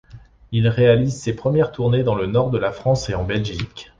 Il 0.51 0.67
réalise 0.67 1.15
ses 1.21 1.35
premières 1.35 1.71
tournées 1.71 2.01
dans 2.01 2.15
le 2.15 2.25
Nord 2.25 2.49
de 2.49 2.57
la 2.57 2.71
France 2.71 3.07
et 3.11 3.13
en 3.13 3.23
Belgique. 3.23 3.89